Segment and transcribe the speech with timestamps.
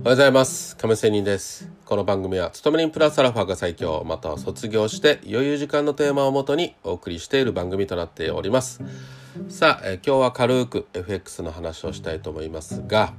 [0.00, 0.78] おはようございます。
[0.78, 1.68] 亀仙人です。
[1.84, 8.82] この番組は勤め人プラスアルファが最強または卒業して余裕時間のテーマをもとにお送りしている番組となっております。
[9.50, 13.12] さあ、え今日は軽く FX の話をしたいと思いますが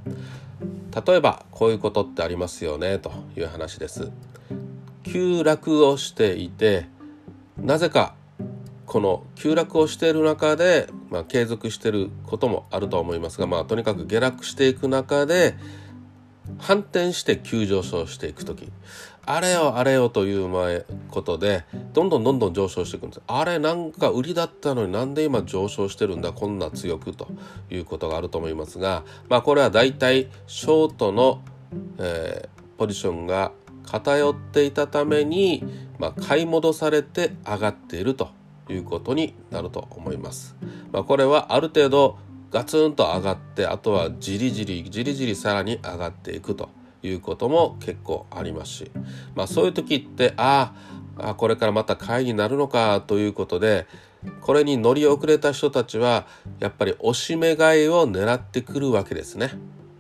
[1.06, 4.12] 例えばこういうことってありますよねという話です。
[5.04, 6.88] 急落をしていて
[7.60, 8.16] なぜか
[8.88, 15.56] この急落をしている中で、まあ、継続していることもあると思いますが、まあ、とにかく下落していく中で
[16.62, 18.72] 反転して急上昇していく時
[19.26, 27.28] あれよあれよという前ことでどんどんどんどん上昇していくんですあれなんか売りだったのになんで今上昇してるんだこんな強くと
[27.70, 31.44] いうことがあると思いますがまあこれはだいたいショートの、
[31.98, 33.52] えー、ポジションが
[33.84, 35.64] 偏っていたために、
[36.00, 38.30] まあ、買い戻されて上がっていると
[38.70, 40.56] いうことになると思います。
[40.92, 42.18] まあ、これはある程度
[42.52, 46.70] ガツンと上がってあとはじりじりじりじりさらに上がっていくと
[47.02, 48.92] いうことも結構ありますし、
[49.36, 50.74] まあ、そういう時ってあ
[51.18, 53.88] あこれからまた買いになるのかということで
[54.42, 56.28] これに乗り遅れた人たちは
[56.60, 59.52] やっぱり押し目買いを狙ってくるわけですね。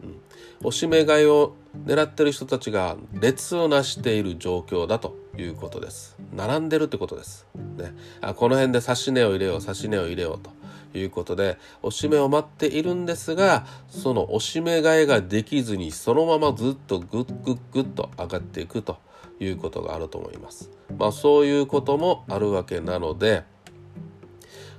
[0.03, 6.17] うん、押し目買いを狙ってる人たちが列をなしている状況だということです。
[6.33, 7.47] 並んでるってことです。
[7.77, 10.60] ね、あこの辺で指し値を入れよう指し値を入れようと。
[10.93, 18.97] いうことで押し目を待っているんですがその押し目替えができずにそのままずっとグッグッグッと上がっていくと
[19.39, 20.69] いうことがあると思います。
[20.97, 23.43] まあそういうこともあるわけなので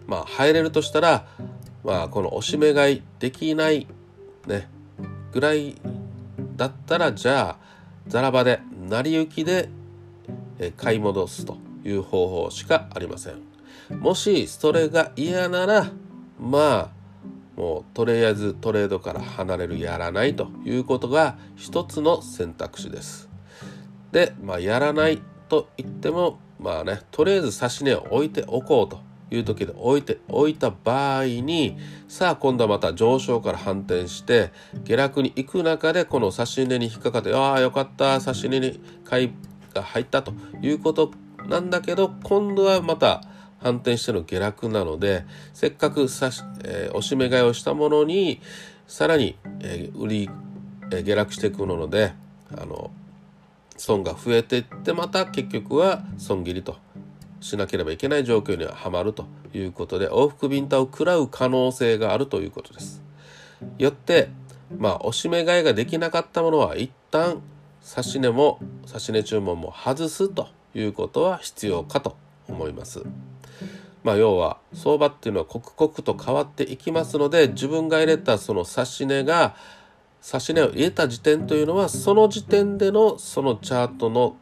[0.06, 1.26] まあ入れるとしたら
[1.84, 3.86] まあこの押し目買いできない
[4.46, 4.68] ね
[5.32, 5.76] ぐらい
[6.56, 7.72] だったらじゃあ
[8.06, 9.68] ザラバで成り行きで
[10.76, 13.52] 買い戻すという方法しかありません。
[13.98, 15.90] もしそれが嫌なら
[16.42, 17.02] まあ
[17.56, 23.28] もうとりあえずトレードから離れるやらないということが一つの選択肢です。
[24.10, 29.00] で、まあ、やらないと言ってもまあねとりあえず指し値を置いておこうと
[29.34, 31.78] いう時で置いておいた場合に
[32.08, 34.52] さあ今度はまた上昇から反転して
[34.84, 39.32] 下落に行く中でこの指し値に引っかかってああよかった指し値に買い
[39.74, 41.12] が入ったということ
[41.48, 43.22] なんだけど今度はまた
[43.62, 45.24] 反転しての下落なので
[45.54, 48.40] せっかくさし、えー、おしめ買いをしたものに
[48.86, 50.30] さらに、えー、売り、
[50.90, 52.12] えー、下落していくので
[52.56, 52.90] あの
[53.76, 56.76] 損が増えていってまた結局は損切りと
[57.40, 63.02] しなければいけない状況にはまるということで往復ビンタを食らう可能性があるということです。
[63.78, 64.28] よって
[64.78, 67.42] まあおしめ買いができなかったものは一旦
[67.96, 72.16] 指値も指値注文も外すということは必要かと
[72.48, 73.02] 思います。
[74.04, 79.54] まあ、要は相場っていうのは刻々と変わっていきますので自分が入れたその指値が
[80.22, 84.36] 指値を入れた時点というのはその時点でのそのチャートの、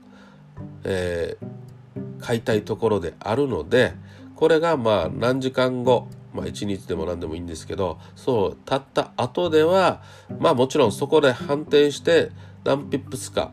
[0.85, 3.95] えー、買いたいところであるので
[4.35, 10.03] これがまあ何時間後まあ1日でも何でもいいんですけどそうたった後では
[10.39, 12.31] まあもちろんそこで反転して
[12.65, 13.53] 何ピップスか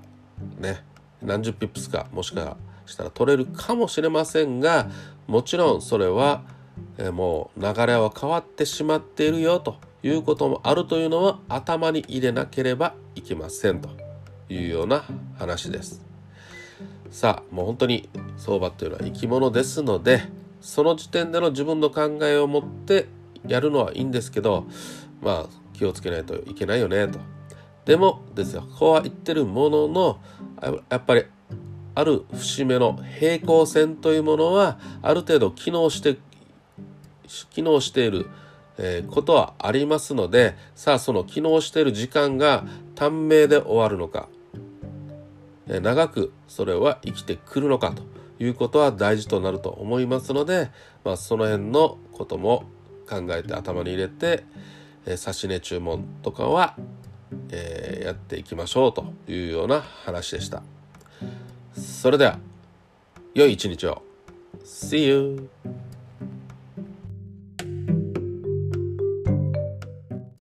[0.59, 0.83] ね
[1.21, 4.89] 何十ピップスかもしかしたら取れるかもしれませんが
[5.27, 6.43] もちろんそれは、
[6.97, 13.89] えもう流れは変わってしまっているよということもあるというのは頭に入れなければいけませんと
[14.49, 15.03] いうような
[15.37, 16.05] 話です。
[17.11, 20.23] さあもう本当に相場というのは生き物ですので
[20.61, 23.07] その時点での自分の考えを持って
[23.47, 24.67] やるのはいいんですけど
[25.21, 27.19] まあ気をつけないといけないよねと。
[27.85, 30.19] でもですよこうは言ってるものの
[30.89, 31.25] やっぱり
[31.97, 36.19] ある節目の平行線というものはある程度機能して
[37.49, 38.29] 機能している、
[38.77, 44.29] え、ことはありますのでさあその機能している時間が短命で終わるのか、
[45.67, 48.03] え、長くそれは生きてくるのかと
[48.39, 50.69] いうことは大事となると思いますので、
[51.03, 52.65] まあ、その辺のことも
[53.09, 54.43] 考えて頭に入れて、
[55.07, 56.77] えー、指値注文とかは、
[57.49, 60.61] えー、やっていきましょうというような話でした。
[61.77, 62.39] それでは
[63.33, 64.01] 良い一日を
[64.63, 65.49] See you!